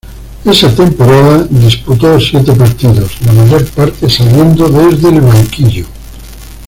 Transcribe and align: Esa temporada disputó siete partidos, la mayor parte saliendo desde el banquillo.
Esa 0.43 0.67
temporada 0.73 1.45
disputó 1.47 2.19
siete 2.19 2.51
partidos, 2.53 3.21
la 3.21 3.33
mayor 3.33 3.63
parte 3.69 4.09
saliendo 4.09 4.67
desde 4.67 5.09
el 5.09 5.21
banquillo. 5.21 5.85